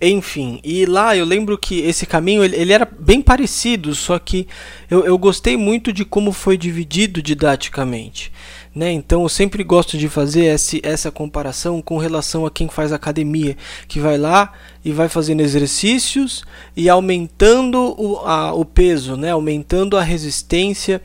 enfim, 0.00 0.60
e 0.62 0.84
lá 0.84 1.16
eu 1.16 1.24
lembro 1.24 1.56
que 1.56 1.80
esse 1.80 2.04
caminho 2.04 2.44
ele, 2.44 2.56
ele 2.56 2.72
era 2.72 2.86
bem 2.98 3.22
parecido, 3.22 3.94
só 3.94 4.18
que 4.18 4.46
eu, 4.90 5.04
eu 5.04 5.16
gostei 5.16 5.56
muito 5.56 5.92
de 5.92 6.04
como 6.04 6.32
foi 6.32 6.58
dividido 6.58 7.22
didaticamente. 7.22 8.30
Né? 8.74 8.92
Então 8.92 9.22
eu 9.22 9.28
sempre 9.30 9.64
gosto 9.64 9.96
de 9.96 10.06
fazer 10.06 10.44
esse, 10.44 10.82
essa 10.84 11.10
comparação 11.10 11.80
com 11.80 11.96
relação 11.96 12.44
a 12.44 12.50
quem 12.50 12.68
faz 12.68 12.92
academia, 12.92 13.56
que 13.88 13.98
vai 13.98 14.18
lá 14.18 14.52
e 14.84 14.92
vai 14.92 15.08
fazendo 15.08 15.40
exercícios 15.40 16.44
e 16.76 16.90
aumentando 16.90 17.78
o, 17.98 18.18
a, 18.18 18.52
o 18.52 18.66
peso, 18.66 19.16
né? 19.16 19.30
aumentando 19.30 19.96
a 19.96 20.02
resistência 20.02 21.00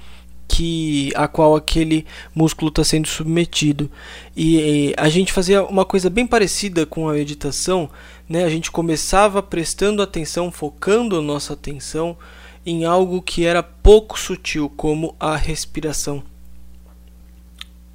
que 0.52 1.14
a 1.16 1.30
qual 1.30 1.56
aquele 1.56 2.06
músculo 2.36 2.68
está 2.68 2.84
sendo 2.84 3.08
submetido. 3.08 3.90
E, 4.36 4.58
e, 4.58 4.94
a 4.98 5.08
gente 5.08 5.32
fazia 5.32 5.64
uma 5.64 5.86
coisa 5.86 6.10
bem 6.10 6.28
parecida 6.28 6.86
com 6.86 7.08
a 7.08 7.14
meditação, 7.14 7.90
né? 8.32 8.46
A 8.46 8.50
gente 8.50 8.72
começava 8.72 9.44
prestando 9.44 10.02
atenção, 10.02 10.50
focando 10.50 11.20
a 11.20 11.22
nossa 11.22 11.52
atenção 11.52 12.18
em 12.66 12.86
algo 12.86 13.22
que 13.22 13.46
era 13.46 13.62
pouco 13.62 14.18
sutil, 14.18 14.70
como 14.70 15.14
a 15.20 15.36
respiração. 15.36 16.24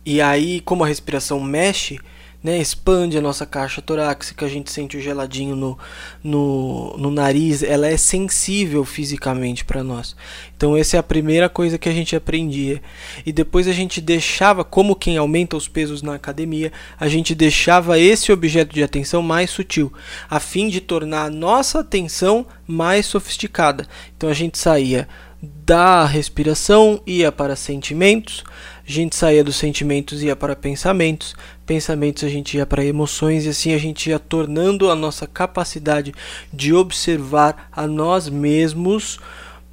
E 0.05 0.21
aí, 0.21 0.61
como 0.61 0.85
a 0.85 0.87
respiração 0.87 1.41
mexe, 1.41 1.99
né, 2.47 2.59
expande 2.59 3.19
a 3.19 3.21
nossa 3.21 3.45
caixa 3.45 3.83
torácica, 3.83 4.47
a 4.47 4.49
gente 4.49 4.71
sente 4.71 4.97
o 4.97 5.01
geladinho 5.01 5.57
no, 5.57 5.77
no, 6.23 6.97
no 6.97 7.11
nariz, 7.11 7.61
ela 7.61 7.89
é 7.89 7.97
sensível 7.97 8.85
fisicamente 8.85 9.65
para 9.65 9.83
nós. 9.83 10.15
Então, 10.57 10.77
essa 10.77 10.97
é 10.97 11.01
a 11.01 11.03
primeira 11.03 11.49
coisa 11.49 11.77
que 11.77 11.89
a 11.89 11.93
gente 11.93 12.15
aprendia. 12.15 12.81
E 13.27 13.33
depois 13.33 13.67
a 13.67 13.73
gente 13.73 14.01
deixava, 14.01 14.63
como 14.63 14.95
quem 14.95 15.17
aumenta 15.17 15.57
os 15.57 15.67
pesos 15.67 16.03
na 16.03 16.15
academia, 16.15 16.73
a 17.01 17.09
gente 17.09 17.35
deixava 17.35 17.99
esse 17.99 18.31
objeto 18.31 18.73
de 18.73 18.83
atenção 18.85 19.23
mais 19.23 19.51
sutil, 19.51 19.93
a 20.31 20.39
fim 20.39 20.69
de 20.69 20.81
tornar 20.81 21.25
a 21.25 21.31
nossa 21.31 21.81
atenção 21.81 22.47
mais 22.65 23.07
sofisticada. 23.07 23.89
Então, 24.17 24.31
a 24.31 24.35
gente 24.35 24.57
saía 24.57 25.09
da 25.43 26.05
respiração, 26.05 27.01
ia 27.07 27.31
para 27.31 27.57
sentimentos 27.57 28.45
a 28.89 28.93
gente 28.93 29.17
saía 29.17 29.43
dos 29.43 29.57
sentimentos 29.57 30.23
e 30.23 30.27
ia 30.27 30.37
para 30.37 30.55
pensamentos, 30.55 31.35
pensamentos 31.67 32.23
a 32.23 32.29
gente 32.29 32.57
ia 32.57 32.65
para 32.65 32.85
emoções 32.85 33.45
e 33.45 33.49
assim 33.49 33.75
a 33.75 33.79
gente 33.79 34.11
ia 34.11 34.19
tornando 34.19 34.89
a 34.89 34.95
nossa 34.95 35.27
capacidade 35.27 36.15
de 36.53 36.73
observar 36.73 37.69
a 37.73 37.85
nós 37.89 38.29
mesmos 38.29 39.19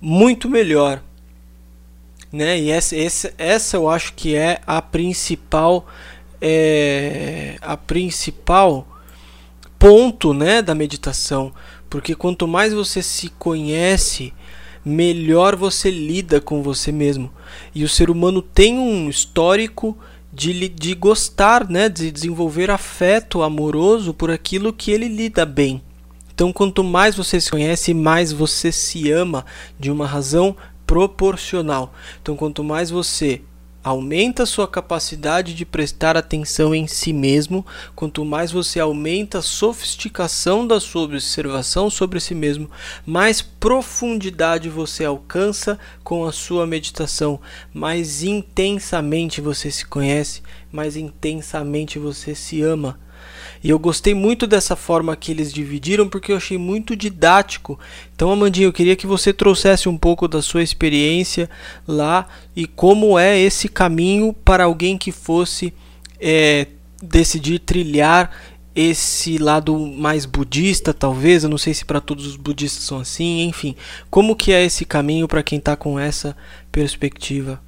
muito 0.01 0.49
melhor. 0.49 0.99
Né? 2.31 2.59
E 2.59 2.71
essa, 2.71 2.97
essa, 2.97 3.33
essa 3.37 3.77
eu 3.77 3.87
acho 3.87 4.13
que 4.13 4.35
é 4.35 4.61
a 4.65 4.81
principal 4.81 5.85
é, 6.41 7.55
a 7.61 7.77
principal 7.77 8.87
ponto 9.77 10.33
né, 10.33 10.63
da 10.63 10.73
meditação, 10.73 11.53
porque 11.87 12.15
quanto 12.15 12.47
mais 12.47 12.73
você 12.73 13.03
se 13.03 13.29
conhece, 13.29 14.33
melhor 14.83 15.55
você 15.55 15.89
lida 15.89 16.41
com 16.41 16.61
você 16.61 16.91
mesmo. 16.91 17.31
E 17.73 17.83
o 17.83 17.89
ser 17.89 18.09
humano 18.09 18.41
tem 18.41 18.77
um 18.77 19.09
histórico 19.09 19.97
de, 20.31 20.67
de 20.69 20.95
gostar, 20.95 21.69
né, 21.69 21.87
de 21.87 22.11
desenvolver 22.11 22.71
afeto 22.71 23.43
amoroso 23.43 24.13
por 24.13 24.31
aquilo 24.31 24.73
que 24.73 24.91
ele 24.91 25.07
lida 25.07 25.45
bem. 25.45 25.81
Então, 26.33 26.51
quanto 26.51 26.83
mais 26.83 27.15
você 27.15 27.39
se 27.39 27.51
conhece, 27.51 27.93
mais 27.93 28.31
você 28.31 28.71
se 28.71 29.11
ama 29.11 29.45
de 29.79 29.91
uma 29.91 30.07
razão 30.07 30.55
proporcional. 30.87 31.93
Então, 32.21 32.35
quanto 32.35 32.63
mais 32.63 32.89
você 32.89 33.41
aumenta 33.83 34.45
sua 34.45 34.67
capacidade 34.67 35.53
de 35.53 35.65
prestar 35.65 36.15
atenção 36.15 36.73
em 36.73 36.87
si 36.87 37.11
mesmo, 37.11 37.65
quanto 37.95 38.23
mais 38.23 38.51
você 38.51 38.79
aumenta 38.79 39.39
a 39.39 39.41
sofisticação 39.41 40.65
da 40.65 40.79
sua 40.79 41.01
observação 41.01 41.89
sobre 41.89 42.19
si 42.19 42.33
mesmo, 42.33 42.71
mais 43.05 43.41
profundidade 43.41 44.69
você 44.69 45.03
alcança 45.03 45.77
com 46.03 46.25
a 46.25 46.31
sua 46.31 46.65
meditação, 46.65 47.39
mais 47.73 48.23
intensamente 48.23 49.41
você 49.41 49.69
se 49.69 49.85
conhece, 49.85 50.41
mais 50.71 50.95
intensamente 50.95 51.99
você 51.99 52.33
se 52.33 52.61
ama. 52.61 52.99
E 53.63 53.69
eu 53.69 53.79
gostei 53.79 54.13
muito 54.13 54.45
dessa 54.45 54.75
forma 54.75 55.15
que 55.15 55.31
eles 55.31 55.53
dividiram 55.53 56.07
porque 56.07 56.31
eu 56.31 56.37
achei 56.37 56.57
muito 56.57 56.95
didático. 56.95 57.79
Então, 58.15 58.31
Amandinha, 58.31 58.67
eu 58.67 58.73
queria 58.73 58.95
que 58.95 59.07
você 59.07 59.31
trouxesse 59.31 59.87
um 59.87 59.97
pouco 59.97 60.27
da 60.27 60.41
sua 60.41 60.61
experiência 60.61 61.49
lá 61.87 62.27
e 62.55 62.67
como 62.67 63.17
é 63.17 63.39
esse 63.39 63.69
caminho 63.69 64.33
para 64.33 64.65
alguém 64.65 64.97
que 64.97 65.11
fosse 65.11 65.73
é, 66.19 66.67
decidir 67.01 67.59
trilhar 67.59 68.31
esse 68.75 69.37
lado 69.37 69.77
mais 69.77 70.25
budista, 70.25 70.93
talvez, 70.93 71.43
eu 71.43 71.49
não 71.49 71.57
sei 71.57 71.73
se 71.73 71.85
para 71.85 72.01
todos 72.01 72.25
os 72.25 72.35
budistas 72.35 72.83
são 72.83 72.99
assim, 72.99 73.43
enfim, 73.43 73.75
como 74.09 74.35
que 74.35 74.51
é 74.51 74.65
esse 74.65 74.83
caminho 74.83 75.27
para 75.27 75.43
quem 75.43 75.59
está 75.59 75.75
com 75.75 75.99
essa 75.99 76.35
perspectiva? 76.71 77.61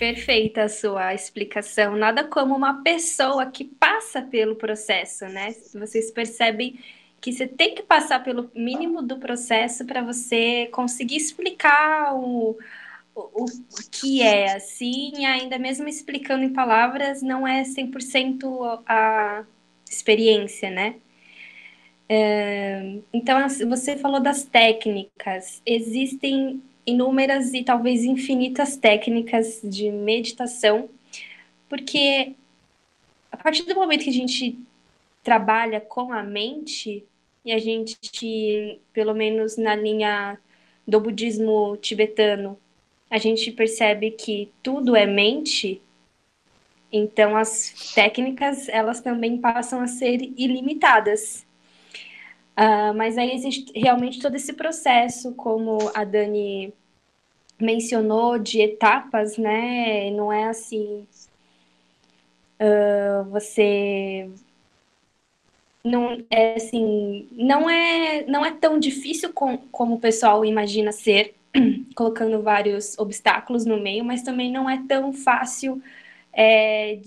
Perfeita 0.00 0.62
a 0.62 0.68
sua 0.70 1.12
explicação. 1.12 1.94
Nada 1.94 2.24
como 2.24 2.56
uma 2.56 2.82
pessoa 2.82 3.44
que 3.44 3.64
passa 3.64 4.22
pelo 4.22 4.56
processo, 4.56 5.26
né? 5.26 5.54
Vocês 5.74 6.10
percebem 6.10 6.80
que 7.20 7.30
você 7.30 7.46
tem 7.46 7.74
que 7.74 7.82
passar 7.82 8.24
pelo 8.24 8.50
mínimo 8.54 9.02
do 9.02 9.18
processo 9.18 9.84
para 9.84 10.00
você 10.00 10.68
conseguir 10.72 11.16
explicar 11.16 12.14
o, 12.14 12.58
o, 13.14 13.44
o 13.44 13.46
que 13.90 14.22
é 14.22 14.54
assim, 14.54 15.26
ainda 15.26 15.58
mesmo 15.58 15.86
explicando 15.86 16.44
em 16.44 16.52
palavras, 16.54 17.20
não 17.20 17.46
é 17.46 17.62
100% 17.62 18.82
a 18.86 19.44
experiência, 19.84 20.70
né? 20.70 20.94
É, 22.08 23.00
então, 23.12 23.38
você 23.68 23.98
falou 23.98 24.18
das 24.18 24.44
técnicas. 24.44 25.60
Existem 25.66 26.62
inúmeras 26.90 27.52
e 27.54 27.62
talvez 27.62 28.04
infinitas 28.04 28.76
técnicas 28.76 29.60
de 29.62 29.90
meditação, 29.90 30.88
porque 31.68 32.34
a 33.30 33.36
partir 33.36 33.62
do 33.64 33.74
momento 33.74 34.04
que 34.04 34.10
a 34.10 34.12
gente 34.12 34.58
trabalha 35.22 35.80
com 35.80 36.12
a 36.12 36.22
mente, 36.22 37.04
e 37.44 37.52
a 37.52 37.58
gente, 37.58 38.80
pelo 38.92 39.14
menos 39.14 39.56
na 39.56 39.74
linha 39.74 40.38
do 40.86 41.00
budismo 41.00 41.76
tibetano, 41.78 42.58
a 43.08 43.18
gente 43.18 43.50
percebe 43.50 44.10
que 44.10 44.50
tudo 44.62 44.94
é 44.94 45.06
mente, 45.06 45.80
então 46.92 47.36
as 47.36 47.92
técnicas 47.94 48.68
elas 48.68 49.00
também 49.00 49.38
passam 49.38 49.80
a 49.80 49.86
ser 49.86 50.20
ilimitadas. 50.36 51.46
Uh, 52.58 52.92
mas 52.94 53.16
aí 53.16 53.32
existe 53.32 53.72
realmente 53.74 54.20
todo 54.20 54.34
esse 54.34 54.52
processo, 54.52 55.32
como 55.34 55.78
a 55.94 56.04
Dani 56.04 56.74
mencionou, 57.60 58.38
de 58.38 58.60
etapas, 58.60 59.36
né? 59.36 60.10
Não 60.10 60.32
é 60.32 60.44
assim. 60.44 61.06
Uh, 62.60 63.24
você 63.30 64.28
não 65.82 66.22
é 66.30 66.56
assim 66.56 67.26
não 67.32 67.70
é 67.70 68.24
não 68.26 68.44
é 68.44 68.50
tão 68.52 68.78
difícil 68.78 69.32
com, 69.32 69.56
como 69.72 69.94
o 69.94 70.00
pessoal 70.00 70.44
imagina 70.44 70.92
ser 70.92 71.34
colocando 71.96 72.42
vários 72.42 72.98
obstáculos 72.98 73.64
no 73.64 73.80
meio 73.80 74.04
mas 74.04 74.22
também 74.22 74.52
não 74.52 74.68
é 74.68 74.82
tão 74.86 75.10
fácil 75.10 75.82
é, 76.34 77.00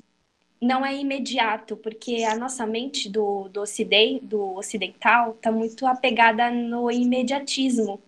não 0.64 0.86
é 0.86 0.96
imediato, 0.96 1.76
porque 1.78 2.24
a 2.24 2.36
nossa 2.36 2.66
mente 2.66 3.10
do, 3.10 3.50
do, 3.50 3.62
ocidente, 3.62 4.26
do 4.26 4.56
ocidental 4.56 5.32
está 5.32 5.52
muito 5.52 5.86
apegada 5.86 6.50
no 6.50 6.90
imediatismo 6.90 8.02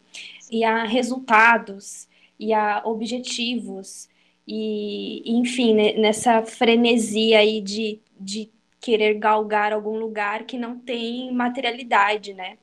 e 0.50 0.64
a 0.64 0.86
resultados 0.86 2.08
e 2.40 2.54
a 2.54 2.82
objetivos 2.86 4.10
e, 4.48 5.24
enfim, 5.40 5.74
nessa 6.00 6.44
frenesia 6.44 7.40
aí 7.40 7.62
de, 7.62 8.00
de 8.20 8.52
querer 8.80 9.16
galgar 9.16 9.74
algum 9.74 9.98
lugar 9.98 10.46
que 10.46 10.58
não 10.58 10.78
tem 10.80 11.34
materialidade, 11.34 12.34
né? 12.34 12.58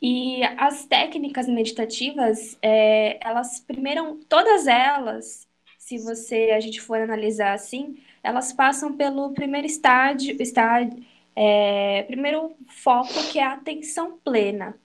E 0.00 0.42
as 0.56 0.86
técnicas 0.86 1.48
meditativas, 1.48 2.56
é, 2.62 3.18
elas 3.26 3.60
primeiro, 3.60 4.16
todas 4.28 4.66
elas, 4.66 5.48
se 5.78 5.98
você 5.98 6.50
a 6.52 6.60
gente 6.60 6.80
for 6.80 7.00
analisar 7.00 7.52
assim, 7.54 7.98
elas 8.22 8.52
passam 8.52 8.96
pelo 8.96 9.32
primeiro 9.34 9.66
estágio, 9.66 10.36
estágio 10.40 11.04
é, 11.34 12.02
primeiro 12.04 12.56
foco 12.66 13.12
que 13.30 13.38
é 13.38 13.44
a 13.44 13.52
atenção 13.54 14.18
plena, 14.24 14.76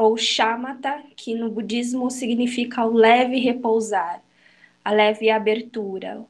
ou 0.00 0.16
shamatha, 0.16 1.02
que 1.14 1.34
no 1.34 1.50
budismo 1.50 2.10
significa 2.10 2.84
o 2.86 2.92
leve 2.94 3.38
repousar, 3.38 4.22
a 4.82 4.90
leve 4.92 5.28
abertura. 5.30 6.24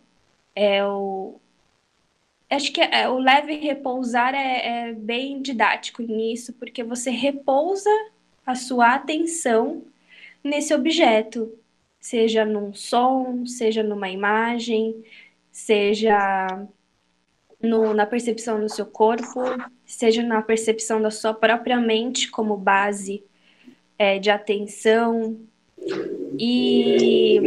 É 0.57 0.85
o 0.85 1.41
acho 2.51 2.73
que 2.73 2.81
é, 2.81 3.09
o 3.09 3.19
leve 3.19 3.55
repousar 3.55 4.35
é, 4.35 4.89
é 4.89 4.93
bem 4.93 5.41
didático 5.41 6.03
nisso, 6.03 6.53
porque 6.55 6.83
você 6.83 7.11
repousa 7.11 7.91
a 8.45 8.57
sua 8.57 8.95
atenção 8.95 9.85
nesse 10.43 10.75
objeto, 10.75 11.57
seja 12.01 12.45
num 12.45 12.75
som, 12.75 13.47
seja 13.47 13.85
numa 13.85 14.11
imagem, 14.11 15.05
seja 15.53 16.67
no, 17.63 17.95
na 17.95 18.07
percepção 18.07 18.61
do 18.61 18.69
seu 18.69 18.87
corpo, 18.87 19.43
seja 19.87 20.25
na 20.25 20.43
percepção 20.43 21.01
da 21.01 21.11
sua 21.11 21.33
própria 21.33 21.77
mente 21.77 22.29
como 22.31 22.57
base 22.57 23.23
é, 24.01 24.19
de 24.19 24.31
atenção. 24.31 25.39
E 26.39 27.39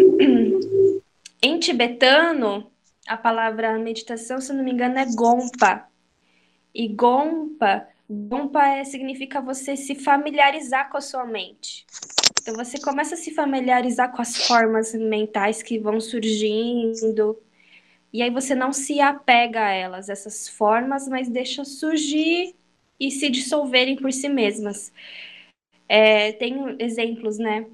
em 1.42 1.58
tibetano, 1.58 2.72
a 3.08 3.18
palavra 3.18 3.80
meditação, 3.80 4.40
se 4.40 4.54
não 4.54 4.64
me 4.64 4.72
engano, 4.72 5.00
é 5.00 5.06
gompa. 5.16 5.88
E 6.72 6.88
gompa, 6.88 7.88
gompa 8.08 8.68
é, 8.68 8.84
significa 8.84 9.42
você 9.42 9.76
se 9.76 9.96
familiarizar 9.96 10.92
com 10.92 10.98
a 10.98 11.02
sua 11.02 11.26
mente. 11.26 11.88
Então 12.40 12.54
você 12.54 12.80
começa 12.80 13.16
a 13.16 13.18
se 13.18 13.34
familiarizar 13.34 14.12
com 14.12 14.22
as 14.22 14.46
formas 14.46 14.94
mentais 14.94 15.64
que 15.64 15.80
vão 15.80 16.00
surgindo, 16.00 17.36
e 18.12 18.22
aí 18.22 18.30
você 18.30 18.54
não 18.54 18.72
se 18.72 19.02
apega 19.02 19.66
a 19.66 19.72
elas, 19.72 20.08
essas 20.08 20.48
formas, 20.48 21.08
mas 21.08 21.28
deixa 21.28 21.66
surgir 21.66 22.54
e 23.00 23.10
se 23.10 23.28
dissolverem 23.28 23.96
por 23.96 24.14
si 24.14 24.30
mesmas. 24.30 24.94
É, 25.88 26.32
tem 26.34 26.76
exemplos, 26.80 27.38
né? 27.38 27.66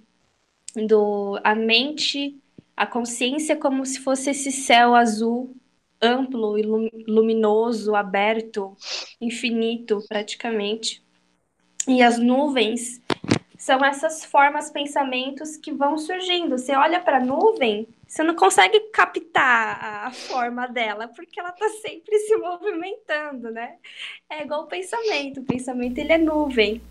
Do 0.75 1.39
a 1.43 1.55
mente, 1.55 2.37
a 2.75 2.85
consciência 2.85 3.55
como 3.55 3.85
se 3.85 3.99
fosse 3.99 4.29
esse 4.29 4.51
céu 4.51 4.95
azul, 4.95 5.55
amplo, 6.01 6.55
luminoso, 7.07 7.95
aberto, 7.95 8.75
infinito 9.19 10.03
praticamente. 10.07 11.03
E 11.87 12.01
as 12.01 12.19
nuvens 12.19 13.01
são 13.59 13.83
essas 13.83 14.23
formas, 14.23 14.71
pensamentos 14.71 15.57
que 15.57 15.73
vão 15.73 15.97
surgindo. 15.97 16.57
Você 16.57 16.73
olha 16.73 16.97
para 16.97 17.17
a 17.17 17.19
nuvem, 17.19 17.85
você 18.07 18.23
não 18.23 18.33
consegue 18.33 18.79
captar 18.93 20.05
a 20.05 20.11
forma 20.11 20.65
dela, 20.65 21.09
porque 21.09 21.41
ela 21.41 21.49
está 21.49 21.67
sempre 21.81 22.17
se 22.19 22.37
movimentando, 22.37 23.51
né? 23.51 23.73
É 24.31 24.43
igual 24.43 24.61
o 24.61 24.67
pensamento. 24.67 25.41
O 25.41 25.43
pensamento, 25.43 25.97
ele 25.97 26.13
é 26.13 26.17
nuvem. 26.17 26.81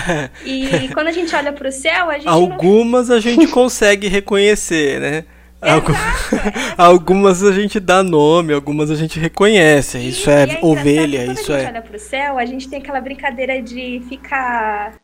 e 0.46 0.88
quando 0.94 1.08
a 1.08 1.12
gente 1.12 1.36
olha 1.36 1.52
para 1.52 1.68
o 1.68 1.72
céu, 1.72 2.08
a 2.08 2.14
gente 2.14 2.26
Algumas 2.26 3.10
não... 3.10 3.16
a 3.16 3.20
gente 3.20 3.46
consegue 3.48 4.08
reconhecer, 4.08 5.00
né? 5.00 5.24
Exato, 5.62 5.92
algumas 6.76 7.42
a 7.42 7.52
gente 7.52 7.78
dá 7.78 8.02
nome, 8.02 8.54
algumas 8.54 8.90
a 8.90 8.94
gente 8.94 9.18
reconhece. 9.18 9.98
Isso 9.98 10.30
é, 10.30 10.44
é 10.44 10.58
ovelha, 10.62 11.26
isso 11.26 11.52
é. 11.52 11.56
Quando 11.56 11.58
a 11.58 11.58
gente 11.58 11.66
é... 11.66 11.68
olha 11.68 11.82
pro 11.82 11.98
céu, 11.98 12.38
a 12.38 12.46
gente 12.46 12.68
tem 12.68 12.78
aquela 12.78 13.00
brincadeira 13.00 13.60
de 13.62 14.02
ficar 14.08 14.94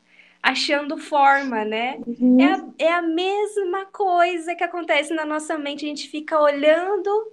achando 0.42 0.96
forma, 0.96 1.64
né? 1.64 1.98
Uhum. 2.06 2.40
É, 2.40 2.52
a, 2.52 2.64
é 2.78 2.92
a 2.92 3.02
mesma 3.02 3.86
coisa 3.86 4.54
que 4.54 4.64
acontece 4.64 5.12
na 5.14 5.24
nossa 5.24 5.58
mente. 5.58 5.84
A 5.84 5.88
gente 5.88 6.08
fica 6.08 6.40
olhando 6.40 7.32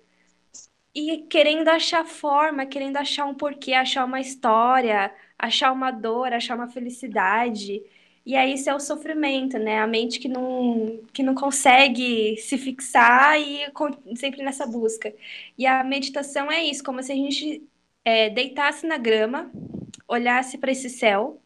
e 0.94 1.20
querendo 1.30 1.68
achar 1.70 2.06
forma, 2.06 2.66
querendo 2.66 2.98
achar 2.98 3.26
um 3.26 3.34
porquê, 3.34 3.74
achar 3.74 4.06
uma 4.06 4.20
história, 4.20 5.14
achar 5.38 5.72
uma 5.72 5.92
dor, 5.92 6.34
achar 6.34 6.56
uma 6.56 6.68
felicidade. 6.68 7.82
E 8.26 8.36
aí 8.36 8.54
isso 8.56 8.70
é 8.70 8.76
o 8.76 8.80
sofrimento, 8.80 9.58
né? 9.58 9.80
A 9.80 9.88
mente 9.88 10.20
que 10.20 10.28
não, 10.28 11.00
que 11.14 11.24
não 11.24 11.34
consegue 11.34 12.36
se 12.38 12.58
fixar 12.58 13.40
e 13.40 13.72
sempre 14.16 14.44
nessa 14.44 14.66
busca. 14.66 15.14
E 15.58 15.66
a 15.66 15.84
meditação 15.84 16.52
é 16.52 16.64
isso, 16.64 16.84
como 16.84 17.02
se 17.02 17.12
a 17.12 17.16
gente 17.16 17.64
é, 18.04 18.30
deitasse 18.30 18.86
na 18.86 18.98
grama, 18.98 19.50
olhasse 20.08 20.58
para 20.58 20.72
esse 20.72 20.90
céu 20.90 21.42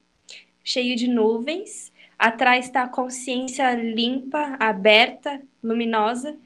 cheio 0.64 0.96
de 0.96 1.08
nuvens, 1.08 1.92
Atrás 2.22 2.66
está 2.66 2.84
a 2.84 2.88
consciência 2.88 3.74
limpa, 3.74 4.56
aberta, 4.60 5.42
luminosa. 5.64 6.38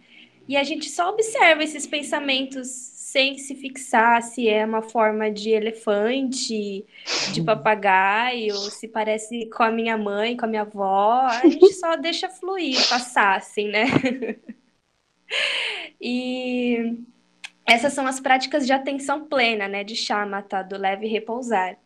E 0.47 0.55
a 0.55 0.63
gente 0.63 0.89
só 0.89 1.09
observa 1.09 1.65
esses 1.65 1.85
pensamentos 1.85 2.69
sem 2.69 3.37
se 3.37 3.53
fixar 3.55 4.23
se 4.23 4.47
é 4.47 4.65
uma 4.65 4.81
forma 4.81 5.29
de 5.29 5.49
elefante, 5.49 6.85
de 7.33 7.43
papagaio, 7.43 8.55
se 8.55 8.87
parece 8.87 9.47
com 9.47 9.63
a 9.63 9.71
minha 9.71 9.97
mãe, 9.97 10.37
com 10.37 10.45
a 10.45 10.47
minha 10.47 10.61
avó. 10.61 11.23
A 11.23 11.45
gente 11.45 11.73
só 11.73 11.97
deixa 11.99 12.29
fluir, 12.29 12.77
passar, 12.87 13.35
assim, 13.35 13.67
né? 13.67 13.83
e 15.99 17.03
essas 17.65 17.91
são 17.91 18.07
as 18.07 18.21
práticas 18.21 18.65
de 18.65 18.71
atenção 18.71 19.25
plena, 19.25 19.67
né, 19.67 19.83
de 19.83 19.93
chamata, 19.97 20.63
do 20.63 20.77
leve 20.77 21.05
repousar. 21.05 21.77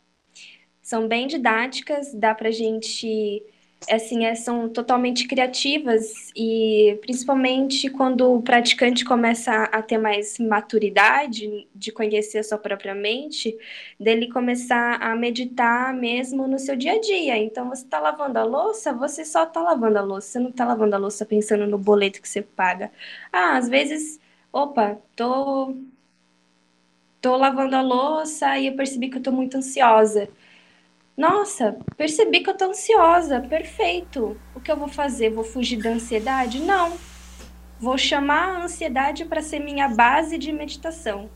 São 0.90 1.06
bem 1.06 1.28
didáticas, 1.28 2.12
dá 2.12 2.34
pra 2.34 2.50
gente 2.50 3.44
assim, 3.88 4.24
é, 4.26 4.34
são 4.34 4.68
totalmente 4.68 5.28
criativas 5.28 6.32
e 6.34 6.98
principalmente 7.00 7.88
quando 7.88 8.34
o 8.34 8.42
praticante 8.42 9.04
começa 9.04 9.52
a 9.52 9.82
ter 9.82 9.98
mais 9.98 10.36
maturidade 10.40 11.68
de 11.72 11.92
conhecer 11.92 12.38
a 12.38 12.42
sua 12.42 12.58
própria 12.58 12.92
mente, 12.92 13.56
dele 14.00 14.32
começar 14.32 14.96
a 15.00 15.14
meditar 15.14 15.94
mesmo 15.94 16.48
no 16.48 16.58
seu 16.58 16.74
dia 16.74 16.94
a 16.94 17.00
dia. 17.00 17.38
Então, 17.38 17.68
você 17.68 17.84
está 17.84 18.00
lavando 18.00 18.40
a 18.40 18.42
louça, 18.42 18.92
você 18.92 19.24
só 19.24 19.44
está 19.44 19.62
lavando 19.62 19.96
a 19.96 20.02
louça, 20.02 20.26
você 20.26 20.38
não 20.40 20.50
está 20.50 20.64
lavando 20.64 20.96
a 20.96 20.98
louça 20.98 21.24
pensando 21.24 21.68
no 21.68 21.78
boleto 21.78 22.20
que 22.20 22.28
você 22.28 22.42
paga. 22.42 22.90
Ah, 23.32 23.56
às 23.56 23.68
vezes, 23.68 24.18
opa, 24.52 24.98
tô 25.14 25.72
tô 27.20 27.36
lavando 27.36 27.76
a 27.76 27.82
louça 27.82 28.58
e 28.58 28.66
eu 28.66 28.74
percebi 28.76 29.08
que 29.08 29.18
eu 29.18 29.22
tô 29.22 29.30
muito 29.32 29.56
ansiosa. 29.56 30.28
Nossa, 31.20 31.76
percebi 31.98 32.40
que 32.40 32.48
eu 32.48 32.56
tô 32.56 32.70
ansiosa. 32.70 33.42
Perfeito. 33.42 34.38
O 34.54 34.60
que 34.60 34.72
eu 34.72 34.76
vou 34.76 34.88
fazer? 34.88 35.28
Vou 35.28 35.44
fugir 35.44 35.76
da 35.76 35.90
ansiedade? 35.90 36.60
Não. 36.60 36.96
Vou 37.78 37.98
chamar 37.98 38.56
a 38.56 38.64
ansiedade 38.64 39.26
para 39.26 39.42
ser 39.42 39.58
minha 39.58 39.86
base 39.86 40.38
de 40.38 40.50
meditação. 40.50 41.28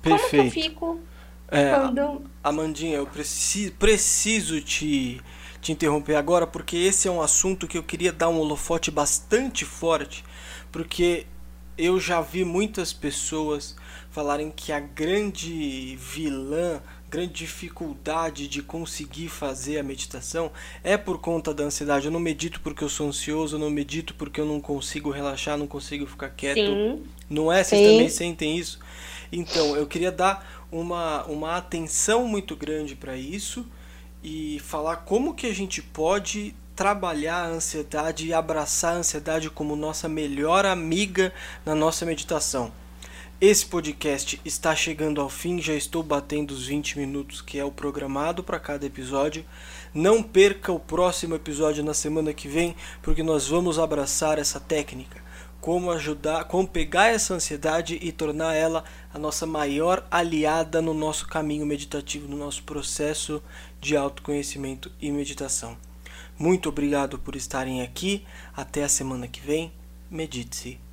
Perfeito. 0.00 0.30
Como 0.30 0.50
que 0.50 0.58
eu 0.58 0.62
fico 0.62 1.00
é, 1.48 1.74
quando. 1.74 2.22
Amandinha, 2.42 2.96
eu 2.96 3.06
preciso, 3.06 3.72
preciso 3.74 4.62
te, 4.62 5.20
te 5.60 5.72
interromper 5.72 6.14
agora, 6.14 6.46
porque 6.46 6.78
esse 6.78 7.06
é 7.06 7.10
um 7.10 7.20
assunto 7.20 7.68
que 7.68 7.76
eu 7.76 7.82
queria 7.82 8.14
dar 8.14 8.30
um 8.30 8.38
holofote 8.38 8.90
bastante 8.90 9.66
forte, 9.66 10.24
porque 10.72 11.26
eu 11.76 12.00
já 12.00 12.22
vi 12.22 12.46
muitas 12.46 12.94
pessoas 12.94 13.76
falarem 14.10 14.50
que 14.50 14.72
a 14.72 14.80
grande 14.80 15.96
vilã 15.96 16.80
grande 17.16 17.32
dificuldade 17.32 18.46
de 18.46 18.62
conseguir 18.62 19.28
fazer 19.28 19.78
a 19.78 19.82
meditação 19.82 20.52
é 20.84 20.98
por 20.98 21.18
conta 21.18 21.54
da 21.54 21.64
ansiedade. 21.64 22.04
Eu 22.04 22.12
não 22.12 22.20
medito 22.20 22.60
porque 22.60 22.84
eu 22.84 22.90
sou 22.90 23.08
ansioso, 23.08 23.56
eu 23.56 23.60
não 23.60 23.70
medito 23.70 24.14
porque 24.14 24.38
eu 24.38 24.44
não 24.44 24.60
consigo 24.60 25.10
relaxar, 25.10 25.56
não 25.56 25.66
consigo 25.66 26.06
ficar 26.06 26.28
quieto. 26.28 26.58
Sim. 26.58 27.04
Não 27.30 27.50
é? 27.50 27.64
Vocês 27.64 27.80
Sim. 27.80 27.90
também 27.90 28.08
sentem 28.10 28.58
isso? 28.58 28.78
Então, 29.32 29.74
eu 29.74 29.86
queria 29.86 30.12
dar 30.12 30.66
uma, 30.70 31.24
uma 31.24 31.56
atenção 31.56 32.28
muito 32.28 32.54
grande 32.54 32.94
para 32.94 33.16
isso 33.16 33.66
e 34.22 34.60
falar 34.60 34.96
como 34.96 35.32
que 35.32 35.46
a 35.46 35.54
gente 35.54 35.80
pode 35.80 36.54
trabalhar 36.74 37.44
a 37.44 37.48
ansiedade 37.48 38.26
e 38.26 38.34
abraçar 38.34 38.94
a 38.94 38.98
ansiedade 38.98 39.48
como 39.48 39.74
nossa 39.74 40.06
melhor 40.06 40.66
amiga 40.66 41.32
na 41.64 41.74
nossa 41.74 42.04
meditação. 42.04 42.70
Esse 43.38 43.66
podcast 43.66 44.40
está 44.46 44.74
chegando 44.74 45.20
ao 45.20 45.28
fim, 45.28 45.60
já 45.60 45.74
estou 45.74 46.02
batendo 46.02 46.52
os 46.52 46.68
20 46.68 46.98
minutos 46.98 47.42
que 47.42 47.58
é 47.58 47.64
o 47.66 47.70
programado 47.70 48.42
para 48.42 48.58
cada 48.58 48.86
episódio. 48.86 49.44
Não 49.92 50.22
perca 50.22 50.72
o 50.72 50.80
próximo 50.80 51.34
episódio 51.34 51.84
na 51.84 51.92
semana 51.92 52.32
que 52.32 52.48
vem, 52.48 52.74
porque 53.02 53.22
nós 53.22 53.46
vamos 53.46 53.78
abraçar 53.78 54.38
essa 54.38 54.58
técnica, 54.58 55.22
como 55.60 55.90
ajudar, 55.90 56.44
como 56.44 56.66
pegar 56.66 57.08
essa 57.08 57.34
ansiedade 57.34 57.98
e 58.00 58.10
tornar 58.10 58.54
ela 58.54 58.84
a 59.12 59.18
nossa 59.18 59.44
maior 59.44 60.06
aliada 60.10 60.80
no 60.80 60.94
nosso 60.94 61.26
caminho 61.26 61.66
meditativo, 61.66 62.26
no 62.26 62.38
nosso 62.38 62.62
processo 62.62 63.42
de 63.78 63.98
autoconhecimento 63.98 64.90
e 64.98 65.10
meditação. 65.10 65.76
Muito 66.38 66.70
obrigado 66.70 67.18
por 67.18 67.36
estarem 67.36 67.82
aqui. 67.82 68.24
Até 68.56 68.82
a 68.82 68.88
semana 68.88 69.28
que 69.28 69.40
vem. 69.42 69.70
Medite-se. 70.10 70.85